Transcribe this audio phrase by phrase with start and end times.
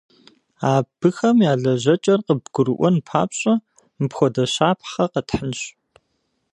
[0.73, 3.53] Абыхэм я лэжьэкӏэр къыбгурыӏуэн папщӏэ,
[3.99, 5.61] мыпхуэдэ щапхъэ къэтхьынщ.